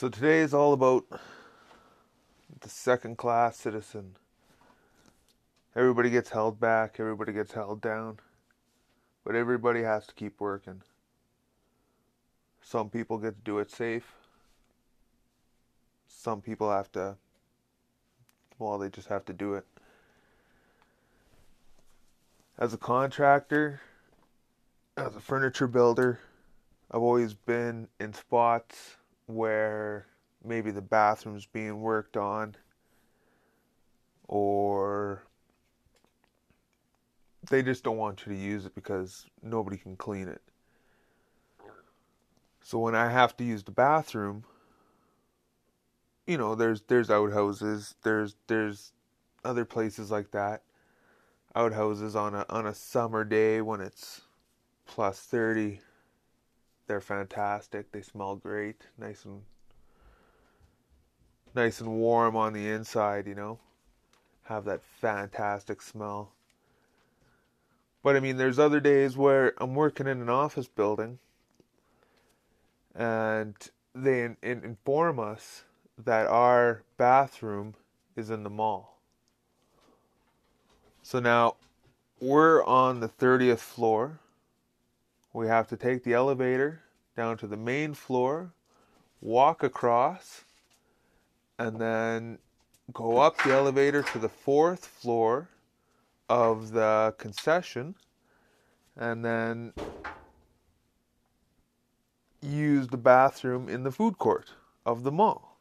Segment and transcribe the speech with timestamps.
[0.00, 1.04] So today is all about
[2.60, 4.16] the second class citizen.
[5.76, 8.18] Everybody gets held back, everybody gets held down,
[9.26, 10.80] but everybody has to keep working.
[12.62, 14.14] Some people get to do it safe.
[16.08, 17.16] Some people have to,
[18.58, 19.66] well, they just have to do it.
[22.58, 23.82] As a contractor,
[24.96, 26.20] as a furniture builder,
[26.90, 28.96] I've always been in spots
[29.34, 30.06] where
[30.44, 32.56] maybe the bathroom's being worked on
[34.28, 35.24] or
[37.48, 40.40] they just don't want you to use it because nobody can clean it.
[42.62, 44.44] So when I have to use the bathroom,
[46.26, 48.92] you know, there's there's outhouses, there's there's
[49.44, 50.62] other places like that.
[51.56, 54.20] Outhouses on a on a summer day when it's
[54.86, 55.80] plus 30
[56.90, 57.92] they're fantastic.
[57.92, 59.42] They smell great, nice and
[61.54, 63.60] nice and warm on the inside, you know.
[64.42, 66.32] Have that fantastic smell.
[68.02, 71.20] But I mean, there's other days where I'm working in an office building
[72.96, 73.54] and
[73.94, 75.62] they in, in, inform us
[75.96, 77.74] that our bathroom
[78.16, 78.98] is in the mall.
[81.04, 81.54] So now
[82.20, 84.18] we're on the 30th floor
[85.32, 86.82] we have to take the elevator
[87.16, 88.52] down to the main floor,
[89.20, 90.44] walk across,
[91.58, 92.38] and then
[92.92, 95.48] go up the elevator to the fourth floor
[96.28, 97.94] of the concession,
[98.96, 99.72] and then
[102.40, 104.52] use the bathroom in the food court
[104.86, 105.58] of the mall.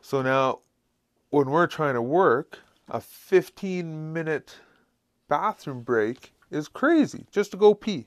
[0.00, 0.60] So now,
[1.30, 4.56] when we're trying to work, a 15 minute
[5.28, 8.06] bathroom break is crazy just to go pee.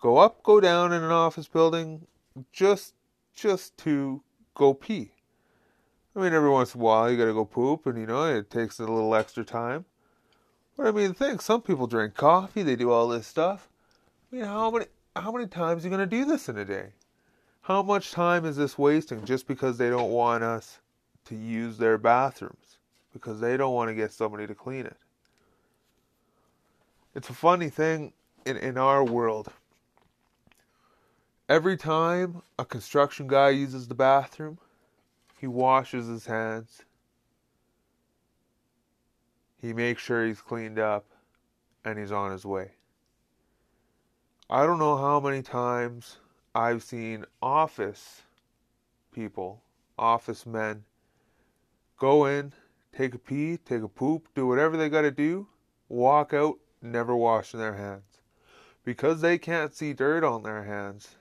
[0.00, 2.06] Go up, go down in an office building
[2.52, 2.94] just
[3.34, 4.22] just to
[4.54, 5.12] go pee.
[6.14, 8.50] I mean, every once in a while you gotta go poop, and you know it
[8.50, 9.84] takes a little extra time.
[10.76, 13.68] But I mean, think some people drink coffee, they do all this stuff.
[14.32, 16.92] I mean, how many how many times are you gonna do this in a day?
[17.62, 20.78] How much time is this wasting just because they don't want us
[21.26, 22.78] to use their bathrooms
[23.12, 24.96] because they don't want to get somebody to clean it?
[27.16, 28.12] It's a funny thing
[28.44, 29.48] in, in our world.
[31.48, 34.58] Every time a construction guy uses the bathroom,
[35.40, 36.82] he washes his hands.
[39.62, 41.06] He makes sure he's cleaned up
[41.86, 42.72] and he's on his way.
[44.50, 46.18] I don't know how many times
[46.54, 48.20] I've seen office
[49.10, 49.62] people,
[49.98, 50.84] office men,
[51.96, 52.52] go in,
[52.94, 55.46] take a pee, take a poop, do whatever they got to do,
[55.88, 58.20] walk out, never washing their hands.
[58.84, 61.16] Because they can't see dirt on their hands,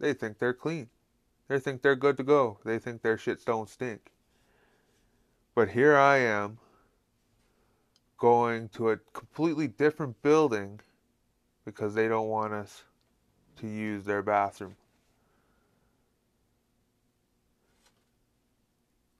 [0.00, 0.88] they think they're clean.
[1.48, 2.58] They think they're good to go.
[2.64, 4.10] They think their shits don't stink.
[5.54, 6.58] But here I am
[8.18, 10.80] going to a completely different building
[11.64, 12.84] because they don't want us
[13.56, 14.76] to use their bathroom.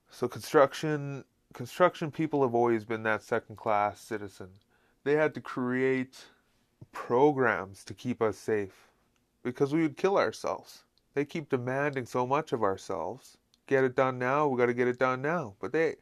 [0.09, 1.23] So construction
[1.53, 4.49] construction people have always been that second class citizen.
[5.03, 6.25] They had to create
[6.91, 8.89] programs to keep us safe
[9.43, 10.83] because we would kill ourselves.
[11.13, 13.37] They keep demanding so much of ourselves.
[13.67, 15.55] Get it done now, we got to get it done now.
[15.59, 15.95] But they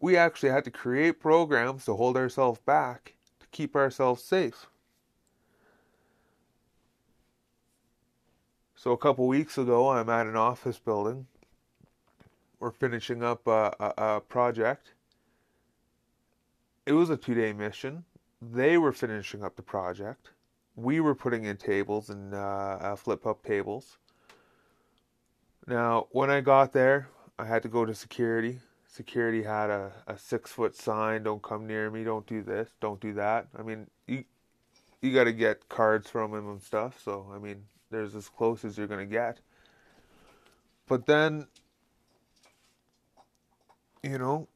[0.00, 4.66] we actually had to create programs to hold ourselves back to keep ourselves safe.
[8.74, 11.26] So a couple weeks ago, I'm at an office building
[12.60, 14.92] we're finishing up a, a, a project.
[16.86, 18.04] It was a two day mission.
[18.40, 20.30] They were finishing up the project.
[20.76, 23.98] We were putting in tables and uh, uh, flip up tables.
[25.66, 27.08] Now, when I got there,
[27.38, 28.60] I had to go to security.
[28.86, 33.00] Security had a, a six foot sign don't come near me, don't do this, don't
[33.00, 33.48] do that.
[33.58, 34.24] I mean, you,
[35.02, 37.00] you got to get cards from him and stuff.
[37.04, 39.38] So, I mean, there's as close as you're going to get.
[40.86, 41.46] But then
[44.06, 44.46] you know,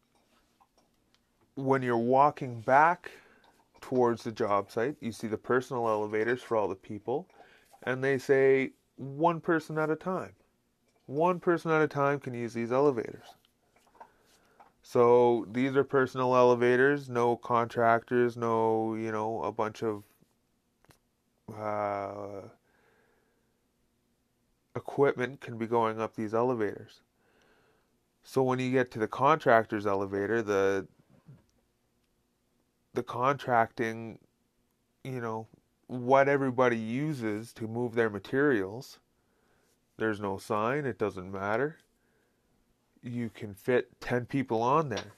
[1.56, 3.10] when you're walking back
[3.80, 7.26] towards the job site, you see the personal elevators for all the people,
[7.82, 10.32] and they say one person at a time.
[11.06, 13.34] One person at a time can use these elevators.
[14.82, 20.04] So these are personal elevators, no contractors, no, you know, a bunch of
[21.52, 22.42] uh,
[24.76, 27.00] equipment can be going up these elevators.
[28.22, 30.86] So when you get to the contractor's elevator, the
[32.94, 34.18] the contracting,
[35.04, 35.46] you know,
[35.86, 38.98] what everybody uses to move their materials,
[39.98, 41.78] There's no sign, it doesn't matter.
[43.02, 45.12] You can fit 10 people on there.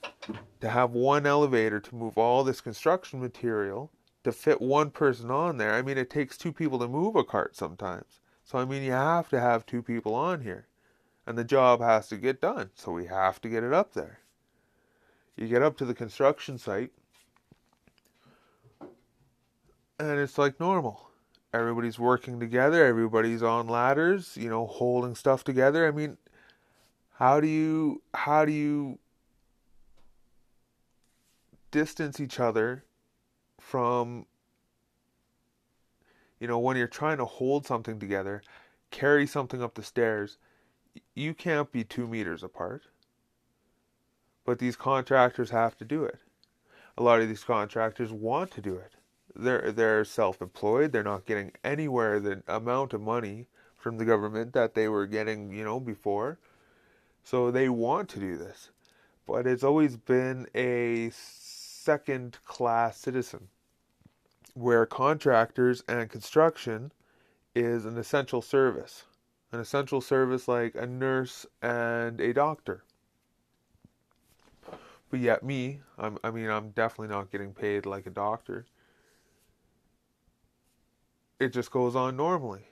[0.61, 3.93] To have one elevator to move all this construction material,
[4.25, 7.25] to fit one person on there, I mean, it takes two people to move a
[7.25, 8.21] cart sometimes.
[8.45, 10.67] So, I mean, you have to have two people on here.
[11.27, 12.71] And the job has to get done.
[12.75, 14.19] So, we have to get it up there.
[15.37, 16.91] You get up to the construction site,
[19.99, 21.09] and it's like normal.
[21.55, 25.87] Everybody's working together, everybody's on ladders, you know, holding stuff together.
[25.87, 26.17] I mean,
[27.15, 28.99] how do you how do you
[31.71, 32.85] distance each other
[33.59, 34.27] from
[36.41, 38.43] you know, when you're trying to hold something together,
[38.91, 40.39] carry something up the stairs,
[41.15, 42.83] you can't be 2 meters apart.
[44.45, 46.19] But these contractors have to do it.
[46.99, 48.95] A lot of these contractors want to do it.
[49.35, 50.93] They're they're self-employed.
[50.93, 53.47] They're not getting anywhere the amount of money
[53.77, 56.39] from the government that they were getting, you know, before.
[57.25, 58.71] So they want to do this.
[59.27, 63.49] But it's always been a second-class citizen
[64.55, 66.93] where contractors and construction
[67.55, 69.05] is an essential service.
[69.53, 72.83] An essential service like a nurse and a doctor.
[75.11, 78.65] But yet, me, I'm, I mean, I'm definitely not getting paid like a doctor.
[81.39, 82.63] It just goes on normally.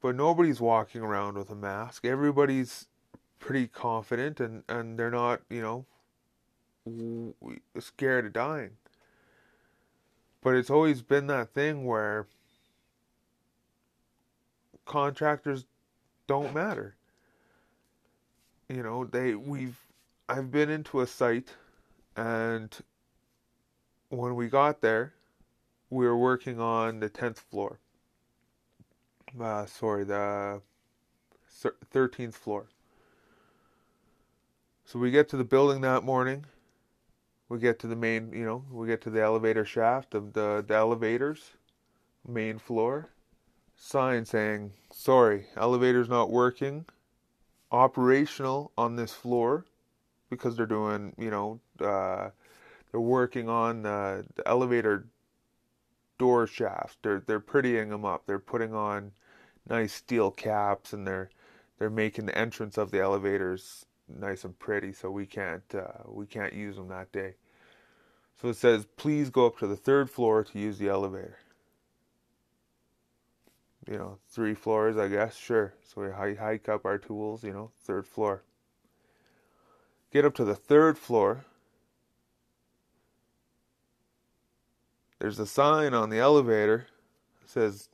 [0.00, 2.04] But nobody's walking around with a mask.
[2.04, 2.88] Everybody's
[3.38, 5.86] pretty confident and, and they're not, you know,
[7.78, 8.70] scared of dying.
[10.40, 12.26] But it's always been that thing where
[14.84, 15.66] contractors
[16.28, 16.94] don't matter.
[18.68, 19.80] You know, they we've
[20.28, 21.48] I've been into a site
[22.16, 22.72] and
[24.10, 25.14] when we got there,
[25.90, 27.78] we were working on the 10th floor.
[29.38, 30.60] Uh, sorry, the
[31.94, 32.66] 13th floor.
[34.84, 36.46] So we get to the building that morning.
[37.48, 40.64] We get to the main, you know, we get to the elevator shaft of the,
[40.66, 41.52] the elevators,
[42.26, 43.08] main floor.
[43.80, 46.84] Sign saying, sorry, elevator's not working.
[47.70, 49.64] Operational on this floor
[50.28, 52.30] because they're doing, you know, uh,
[52.90, 55.06] they're working on the, the elevator
[56.18, 56.98] door shaft.
[57.02, 58.26] They're they're prettying them up.
[58.26, 59.12] They're putting on
[59.68, 61.30] nice steel caps and they're
[61.78, 64.92] they're making the entrance of the elevators nice and pretty.
[64.92, 67.36] So we can't uh, we can't use them that day.
[68.40, 71.38] So it says, please go up to the third floor to use the elevator.
[73.90, 75.34] You know, three floors, I guess.
[75.34, 75.72] Sure.
[75.82, 77.42] So we hike up our tools.
[77.42, 78.42] You know, third floor.
[80.12, 81.44] Get up to the third floor.
[85.18, 86.86] There's a sign on the elevator
[87.40, 87.88] that says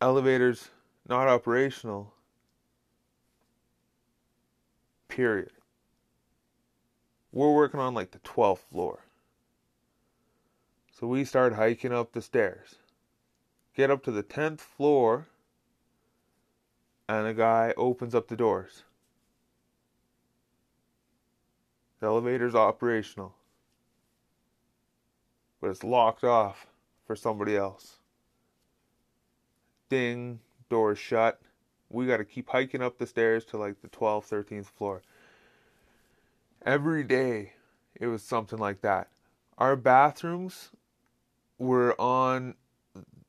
[0.00, 0.68] elevators
[1.08, 2.12] not operational.
[5.08, 5.50] Period.
[7.32, 9.00] We're working on like the 12th floor.
[10.92, 12.76] So we start hiking up the stairs.
[13.78, 15.28] Get up to the 10th floor,
[17.08, 18.82] and a guy opens up the doors.
[22.00, 23.36] The elevator's operational,
[25.60, 26.66] but it's locked off
[27.06, 27.98] for somebody else.
[29.88, 31.40] Ding, door's shut.
[31.88, 35.02] We got to keep hiking up the stairs to like the 12th, 13th floor.
[36.66, 37.52] Every day
[37.94, 39.06] it was something like that.
[39.56, 40.70] Our bathrooms
[41.60, 42.56] were on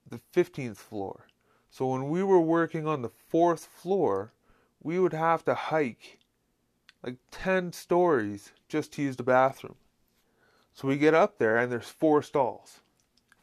[0.10, 1.28] the 15th floor.
[1.70, 4.34] So when we were working on the fourth floor,
[4.82, 6.20] we would have to hike
[7.04, 9.76] like 10 stories just to use the bathroom.
[10.74, 12.80] So we get up there and there's four stalls.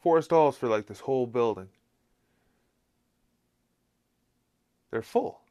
[0.01, 1.69] Four stalls for like this whole building.
[4.91, 5.41] They're full.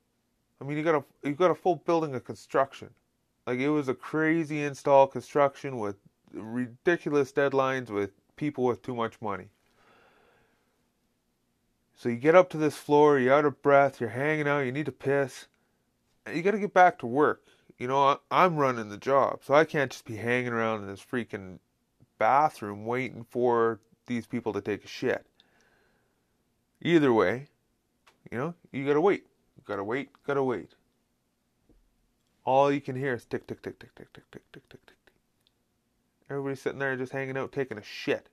[0.61, 2.91] I mean, you got a you got a full building of construction.
[3.47, 5.97] Like it was a crazy install construction with
[6.33, 9.49] ridiculous deadlines with people with too much money.
[11.97, 14.73] So you get up to this floor, you're out of breath, you're hanging out, you
[14.73, 15.47] need to piss.
[16.25, 17.43] And you got to get back to work
[17.79, 21.05] you know, I'm running the job, so I can't just be hanging around in this
[21.05, 21.59] freaking
[22.19, 25.27] bathroom waiting for these people to take a shit.
[26.81, 27.49] Either way,
[28.31, 29.27] you know, you gotta wait.
[29.57, 30.73] You gotta wait, gotta wait.
[32.45, 34.97] All you can hear is tick, tick, tick, tick, tick, tick, tick, tick, tick, tick.
[36.31, 38.29] Everybody's sitting there just hanging out, taking a shit.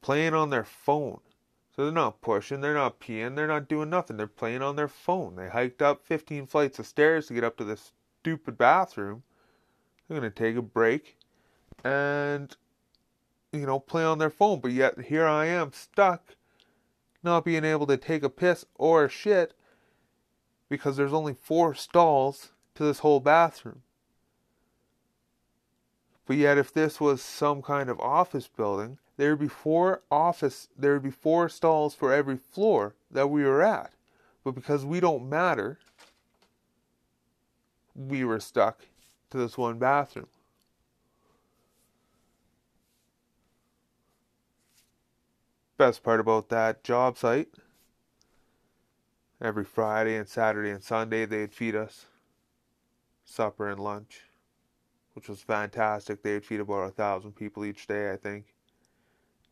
[0.00, 1.20] Playing on their phone.
[1.76, 4.16] So they're not pushing, they're not peeing, they're not doing nothing.
[4.16, 5.36] They're playing on their phone.
[5.36, 7.92] They hiked up 15 flights of stairs to get up to this
[8.22, 9.22] stupid bathroom.
[10.08, 11.18] They're going to take a break
[11.84, 12.56] and,
[13.52, 14.60] you know, play on their phone.
[14.60, 16.36] But yet here I am stuck,
[17.22, 19.52] not being able to take a piss or a shit
[20.70, 23.82] because there's only four stalls to this whole bathroom.
[26.26, 30.68] But yet, if this was some kind of office building, there would be four office,
[30.76, 33.92] there would be four stalls for every floor that we were at.
[34.44, 35.78] But because we don't matter,
[37.94, 38.86] we were stuck
[39.30, 40.28] to this one bathroom.
[45.78, 47.48] Best part about that job site
[49.40, 52.06] every Friday and Saturday and Sunday they'd feed us
[53.24, 54.22] supper and lunch,
[55.14, 56.22] which was fantastic.
[56.22, 58.55] They'd feed about a thousand people each day, I think.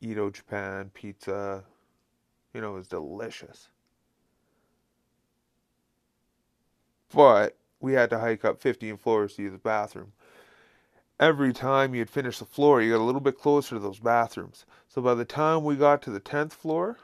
[0.04, 1.64] Edo Japan pizza,
[2.52, 3.68] you know, it was delicious.
[7.14, 10.12] But we had to hike up 15 floors to use the bathroom.
[11.18, 14.66] Every time you'd finish the floor, you got a little bit closer to those bathrooms.
[14.88, 16.98] So by the time we got to the 10th floor,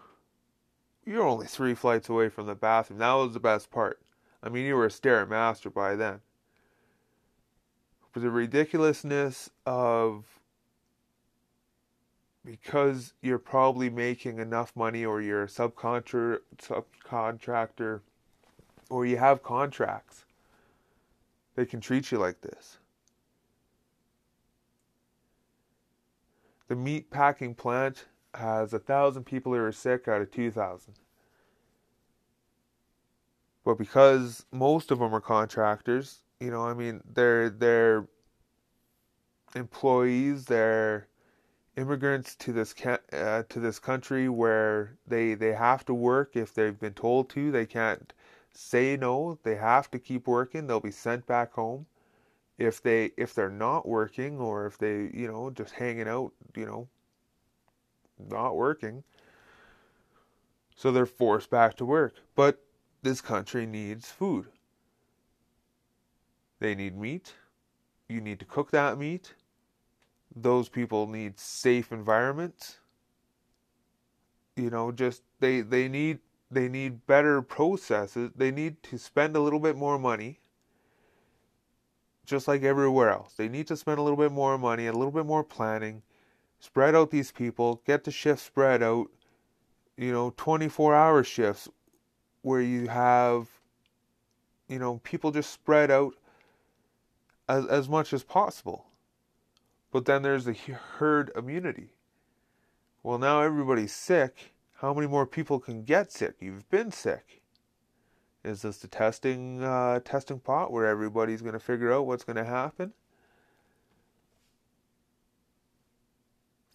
[1.07, 2.99] you're only three flights away from the bathroom.
[2.99, 4.00] That was the best part.
[4.42, 6.21] I mean, you were a stair master by then.
[8.12, 10.39] But the ridiculousness of
[12.44, 18.00] because you're probably making enough money or you're a subcontractor, subcontractor
[18.88, 20.25] or you have contracts,
[21.54, 22.78] they can treat you like this.
[26.68, 30.94] The meat packing plant has a thousand people who are sick out of 2,000.
[33.64, 38.06] But because most of them are contractors, you know, I mean, they're they're
[39.54, 41.09] employees, they're
[41.81, 42.75] immigrants to this
[43.13, 47.51] uh, to this country where they they have to work if they've been told to.
[47.51, 48.13] They can't
[48.53, 49.39] say no.
[49.43, 50.67] They have to keep working.
[50.67, 51.87] They'll be sent back home
[52.59, 56.67] if they if they're not working or if they you know just hanging out you
[56.67, 56.89] know
[58.29, 59.03] not working.
[60.77, 62.15] So they're forced back to work.
[62.35, 62.63] But
[63.03, 64.47] this country needs food.
[66.59, 67.35] They need meat.
[68.09, 69.35] You need to cook that meat.
[70.35, 72.79] Those people need safe environments.
[74.57, 76.19] You know, just they they need
[76.51, 78.31] they need better processes.
[78.35, 80.41] They need to spend a little bit more money.
[82.27, 83.35] Just like everywhere else.
[83.35, 86.03] They need to spend a little bit more money, a little bit more planning
[86.61, 89.09] spread out these people, get the shift spread out,
[89.97, 91.69] you know, 24 hour shifts
[92.43, 93.49] where you have,
[94.69, 96.15] you know, people just spread out
[97.49, 98.87] as, as much as possible.
[99.92, 101.90] But then there's the herd immunity.
[103.02, 104.54] Well, now everybody's sick.
[104.76, 106.37] How many more people can get sick?
[106.40, 107.42] You've been sick.
[108.44, 112.37] Is this the testing uh, testing pot where everybody's going to figure out what's going
[112.37, 112.92] to happen?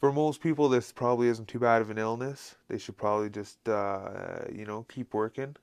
[0.06, 2.58] for most people, this probably isn't too bad of an illness.
[2.68, 5.56] They should probably just, uh, you know, keep working.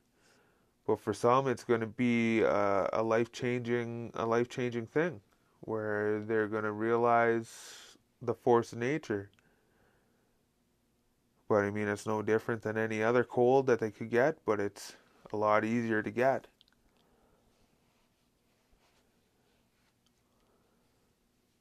[0.84, 5.20] But for some, it's going to be uh, a life changing, a life changing thing,
[5.62, 7.50] where they're going to realize
[8.20, 9.30] the force of nature.
[11.48, 14.60] But I mean, it's no different than any other cold that they could get, but
[14.60, 14.94] it's
[15.32, 16.46] a lot easier to get.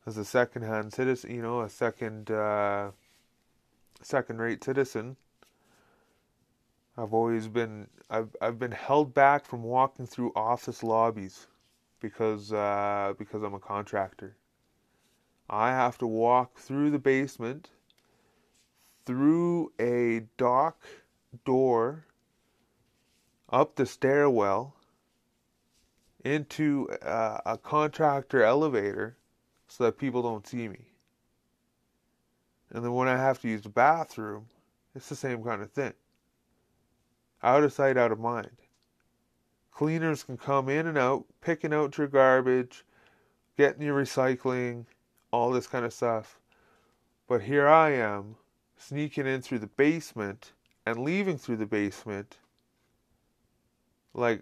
[0.05, 2.91] as a second-hand citizen, you know, a second uh,
[4.01, 5.15] second-rate citizen.
[6.97, 11.47] I've always been I've I've been held back from walking through office lobbies
[12.01, 14.35] because uh, because I'm a contractor.
[15.49, 17.69] I have to walk through the basement,
[19.05, 20.83] through a dock
[21.45, 22.05] door,
[23.49, 24.75] up the stairwell,
[26.23, 29.17] into uh, a contractor elevator
[29.67, 30.87] so that people don't see me.
[32.71, 34.47] And then when I have to use the bathroom,
[34.95, 35.93] it's the same kind of thing.
[37.43, 38.51] Out of sight, out of mind.
[39.71, 42.83] Cleaners can come in and out, picking out your garbage,
[43.57, 44.85] getting your recycling,
[45.31, 46.39] all this kind of stuff.
[47.27, 48.35] But here I am,
[48.77, 50.51] sneaking in through the basement
[50.85, 52.37] and leaving through the basement
[54.13, 54.41] like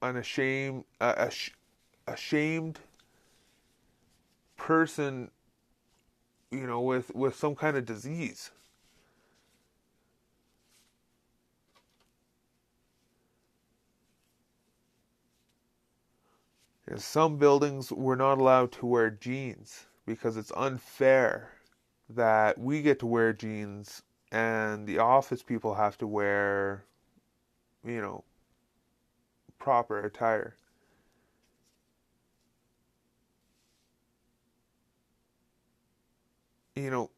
[0.00, 1.28] an ashamed, uh,
[2.06, 2.80] ashamed
[4.56, 5.30] person,
[6.50, 8.50] you know, with, with some kind of disease.
[16.96, 21.52] Some buildings, we're not allowed to wear jeans because it's unfair
[22.08, 26.84] that we get to wear jeans and the office people have to wear,
[27.84, 28.24] you know,
[29.58, 30.56] proper attire.
[36.76, 37.10] you know,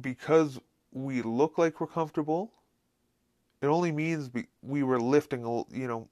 [0.00, 0.58] because
[0.92, 2.52] we look like we're comfortable
[3.62, 6.08] It only means we, we were lifting, you know,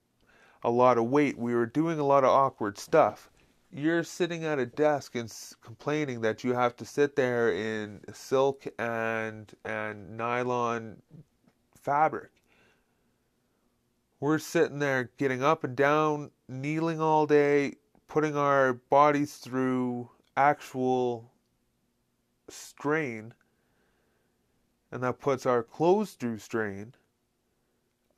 [0.62, 1.38] a lot of weight.
[1.38, 3.30] We were doing a lot of awkward stuff.
[3.70, 8.66] You're sitting at a desk and complaining that you have to sit there in silk
[8.78, 11.02] and and nylon
[11.82, 12.30] fabric.
[14.18, 17.75] We're sitting there getting up and down, kneeling all day,
[18.08, 21.30] putting our bodies through actual
[22.48, 23.34] strain,
[24.90, 26.94] and that puts our clothes through strain.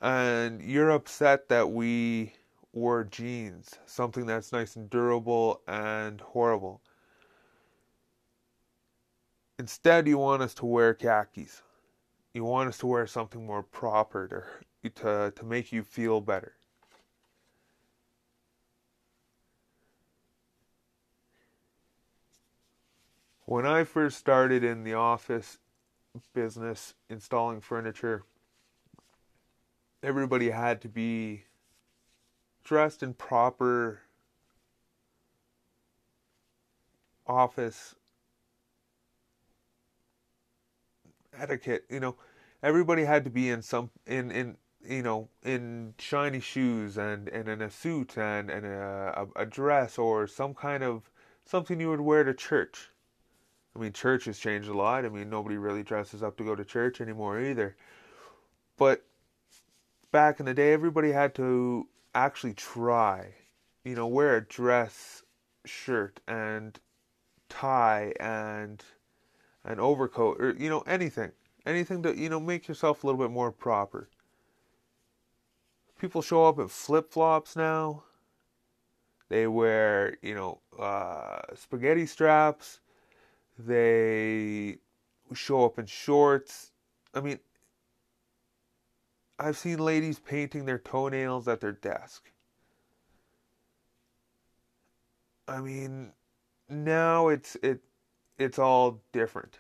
[0.00, 2.32] And you're upset that we
[2.72, 6.80] wore jeans, something that's nice and durable and horrible.
[9.58, 11.62] Instead, you want us to wear khakis.
[12.32, 14.46] You want us to wear something more proper
[14.84, 16.54] to, to, to make you feel better.
[23.46, 25.58] When I first started in the office
[26.34, 28.24] business installing furniture,
[30.02, 31.44] everybody had to be
[32.64, 34.00] dressed in proper
[37.26, 37.94] office
[41.38, 41.84] etiquette.
[41.90, 42.16] You know,
[42.62, 47.48] everybody had to be in some in in you know in shiny shoes and and
[47.48, 51.10] in a suit and and a, a, a dress or some kind of
[51.44, 52.90] something you would wear to church.
[53.74, 55.04] I mean, church has changed a lot.
[55.04, 57.76] I mean, nobody really dresses up to go to church anymore either.
[58.76, 59.04] But
[60.10, 63.34] back in the day, everybody had to actually try,
[63.84, 65.22] you know, wear a dress
[65.64, 66.78] shirt and
[67.48, 68.84] tie and
[69.64, 71.32] an overcoat or, you know, anything.
[71.66, 74.08] Anything to, you know, make yourself a little bit more proper.
[75.98, 78.04] People show up in flip flops now.
[79.28, 82.80] They wear, you know, uh, spaghetti straps
[83.58, 84.78] they
[85.34, 86.72] show up in shorts.
[87.12, 87.38] I mean,
[89.38, 92.30] I've seen ladies painting their toenails at their desk.
[95.48, 96.12] I mean,
[96.68, 97.80] now it's it
[98.38, 99.58] it's all different.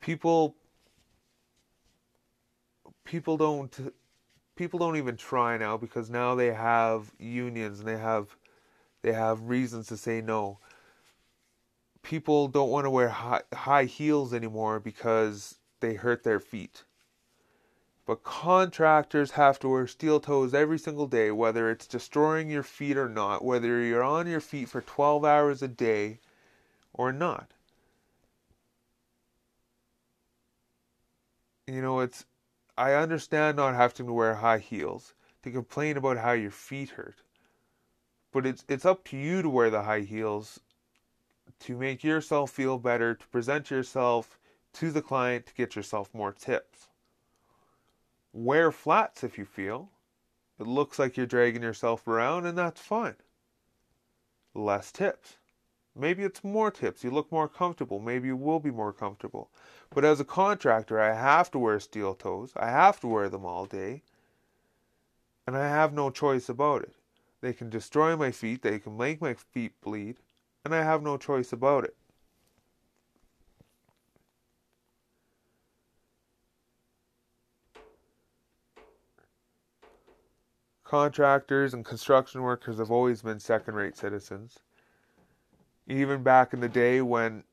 [0.00, 0.56] People
[3.04, 3.92] people don't
[4.56, 8.36] people don't even try now because now they have unions and they have
[9.02, 10.58] they have reasons to say no.
[12.02, 16.84] People don't want to wear high, high heels anymore because they hurt their feet.
[18.06, 22.96] But contractors have to wear steel toes every single day, whether it's destroying your feet
[22.96, 26.20] or not, whether you're on your feet for 12 hours a day
[26.94, 27.52] or not.
[31.66, 32.24] You know, it's
[32.78, 37.22] I understand not having to wear high heels to complain about how your feet hurt.
[38.32, 40.60] But it's it's up to you to wear the high heels
[41.60, 44.38] to make yourself feel better, to present yourself
[44.74, 46.88] to the client to get yourself more tips.
[48.32, 49.90] Wear flats if you feel.
[50.60, 53.16] It looks like you're dragging yourself around and that's fine.
[54.54, 55.36] Less tips.
[55.96, 57.02] Maybe it's more tips.
[57.02, 57.98] You look more comfortable.
[57.98, 59.50] Maybe you will be more comfortable.
[59.90, 62.52] But as a contractor, I have to wear steel toes.
[62.56, 64.02] I have to wear them all day.
[65.46, 66.94] And I have no choice about it.
[67.40, 70.18] They can destroy my feet, they can make my feet bleed,
[70.64, 71.96] and I have no choice about it.
[80.84, 84.60] Contractors and construction workers have always been second rate citizens.
[85.86, 87.44] Even back in the day when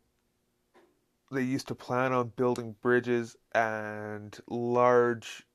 [1.31, 5.45] they used to plan on building bridges and large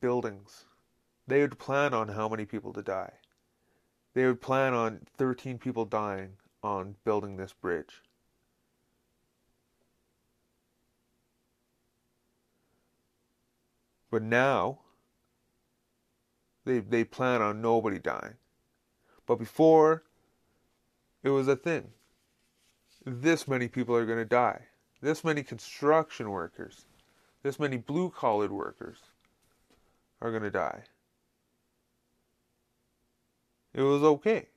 [0.00, 0.64] buildings.
[1.26, 3.12] They would plan on how many people to die.
[4.14, 8.02] They would plan on 13 people dying on building this bridge.
[14.10, 14.80] But now,
[16.64, 18.34] they, they plan on nobody dying.
[19.26, 20.04] But before,
[21.22, 21.92] it was a thing
[23.04, 24.60] this many people are going to die.
[25.00, 26.84] This many construction workers,
[27.42, 28.98] this many blue collared workers
[30.20, 30.82] are going to die.
[33.74, 34.48] It was okay.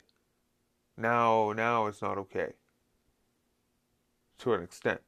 [1.02, 2.54] Now, now it's not okay.
[4.40, 5.02] To an extent.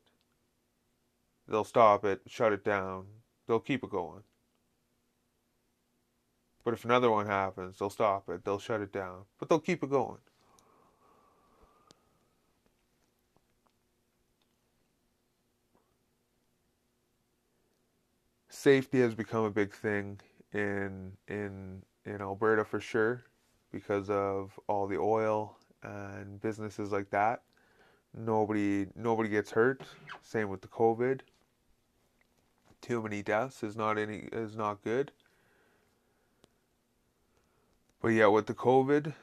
[1.47, 3.05] They'll stop it, shut it down,
[3.47, 4.23] they'll keep it going.
[6.63, 9.83] But if another one happens, they'll stop it, they'll shut it down, but they'll keep
[9.83, 10.19] it going.
[18.63, 20.17] safety has become a big thing
[20.53, 23.25] in in in Alberta for sure
[23.73, 27.43] because of all the oil and businesses like that.
[28.15, 29.81] Nobody nobody gets hurt.
[30.21, 31.21] Same with the COVID.
[32.81, 35.11] Too many deaths is not any is not good.
[38.01, 39.13] But yeah, with the COVID,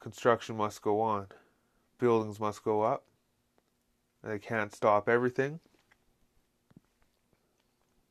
[0.00, 1.28] construction must go on.
[1.98, 3.04] Buildings must go up.
[4.22, 5.60] They can't stop everything.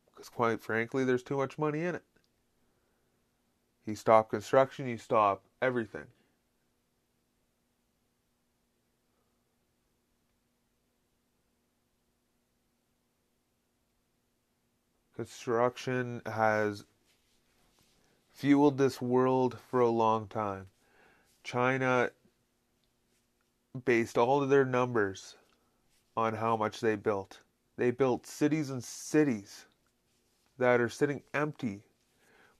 [0.10, 2.04] Because quite frankly, there's too much money in it.
[3.86, 6.06] You stop construction, you stop everything.
[15.16, 16.84] Construction has
[18.34, 20.68] fueled this world for a long time.
[21.44, 22.10] China
[23.86, 25.38] based all of their numbers
[26.18, 27.40] on how much they built.
[27.78, 29.66] They built cities and cities
[30.58, 31.84] that are sitting empty.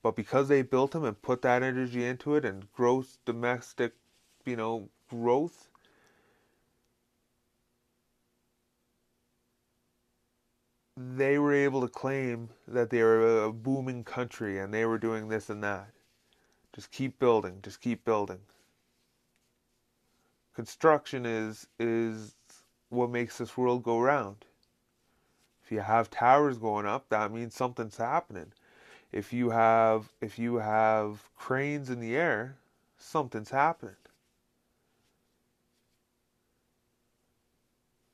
[0.02, 3.94] But because they built them and put that energy into it and gross domestic,
[4.46, 5.70] you know, growth,
[10.98, 15.28] they were able to claim that they were a booming country and they were doing
[15.28, 15.90] this and that.
[16.74, 18.40] Just keep building, just keep building.
[20.54, 22.36] Construction is is
[22.90, 24.46] what makes this world go round.
[25.64, 28.54] If you have towers going up, that means something's happening.
[29.12, 32.56] If you have if you have cranes in the air,
[32.98, 33.96] something's happening.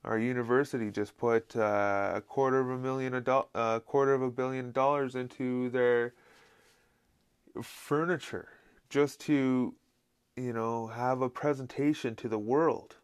[0.04, 4.32] Our university just put uh, a quarter of a million a uh, quarter of a
[4.32, 6.14] billion dollars into their
[7.62, 8.50] furniture
[8.90, 9.76] just to
[10.36, 12.96] you know have a presentation to the world.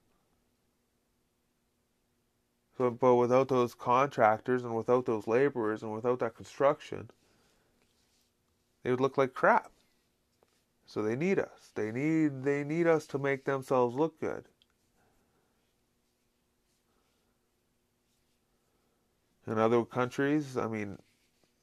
[2.78, 7.10] So, but without those contractors and without those laborers and without that construction,
[8.84, 9.72] they would look like crap.
[10.86, 11.72] So they need us.
[11.76, 14.46] They need they need us to make themselves look good.
[19.48, 21.00] In other countries, I mean,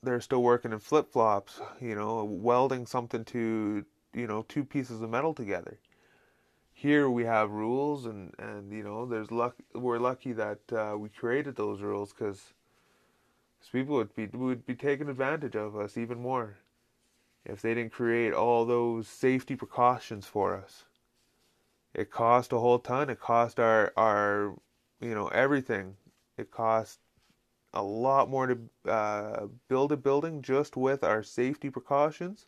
[0.03, 5.03] they're still working in flip flops, you know, welding something to, you know, two pieces
[5.03, 5.79] of metal together.
[6.73, 9.57] Here we have rules, and, and you know, there's luck.
[9.75, 12.53] We're lucky that uh, we created those rules because
[13.71, 16.57] people would be would be taking advantage of us even more
[17.45, 20.85] if they didn't create all those safety precautions for us.
[21.95, 23.11] It cost a whole ton.
[23.11, 24.55] It cost our our
[25.01, 25.97] you know everything.
[26.37, 26.99] It cost
[27.75, 28.59] a lot more to
[28.91, 32.47] uh, build a building just with our safety precautions.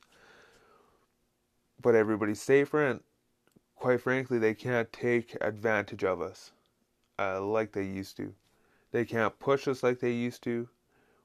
[1.83, 3.01] But everybody's safer, and
[3.75, 6.53] quite frankly, they can't take advantage of us
[7.19, 8.33] uh, like they used to.
[8.93, 10.69] They can't push us like they used to.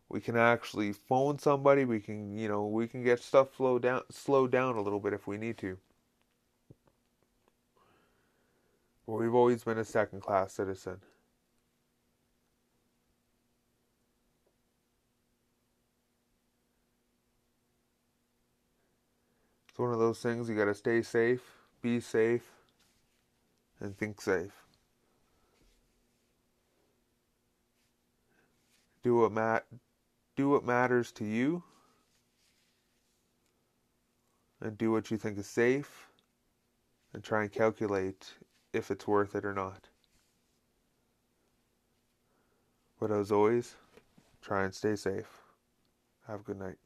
[0.10, 1.86] We can actually phone somebody.
[1.86, 5.14] We can, you know, we can get stuff slow down, slow down a little bit
[5.14, 5.78] if we need to.
[9.08, 10.98] But we've always been a second-class citizen.
[19.72, 21.42] It's one of those things you got to stay safe,
[21.82, 22.52] be safe,
[23.80, 24.52] and think safe.
[29.02, 29.66] Do what mat
[30.36, 31.64] do what matters to you
[34.60, 36.10] and do what you think is safe
[37.14, 38.34] and try and calculate
[38.74, 39.88] if it's worth it or not.
[43.00, 43.76] But as always,
[44.42, 45.42] try and stay safe.
[46.28, 46.78] Have a good night.